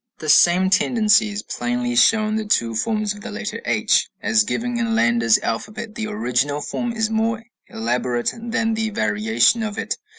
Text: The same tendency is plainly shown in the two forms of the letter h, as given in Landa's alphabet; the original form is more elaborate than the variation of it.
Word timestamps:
The 0.17 0.29
same 0.29 0.71
tendency 0.71 1.29
is 1.29 1.43
plainly 1.43 1.95
shown 1.95 2.29
in 2.29 2.35
the 2.37 2.45
two 2.45 2.73
forms 2.73 3.13
of 3.13 3.21
the 3.21 3.29
letter 3.29 3.61
h, 3.65 4.09
as 4.19 4.43
given 4.43 4.79
in 4.79 4.95
Landa's 4.95 5.37
alphabet; 5.43 5.93
the 5.93 6.07
original 6.07 6.59
form 6.59 6.91
is 6.91 7.11
more 7.11 7.43
elaborate 7.67 8.33
than 8.35 8.73
the 8.73 8.89
variation 8.89 9.61
of 9.61 9.77
it. 9.77 9.97